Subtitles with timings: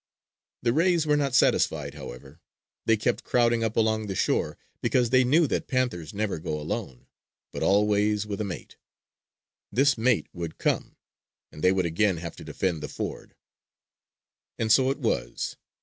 [0.63, 2.41] The rays were not satisfied, however.
[2.87, 7.05] They kept crowding up along the shore because they knew that panthers never go alone,
[7.51, 8.77] but always with a mate.
[9.71, 10.95] This mate would come,
[11.51, 13.35] and they would again have to defend the ford.
[14.57, 15.55] And so it was.